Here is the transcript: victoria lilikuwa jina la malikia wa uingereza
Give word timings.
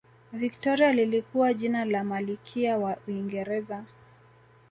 victoria 0.33 0.91
lilikuwa 0.93 1.53
jina 1.53 1.85
la 1.85 2.03
malikia 2.03 2.77
wa 2.77 2.97
uingereza 3.07 3.85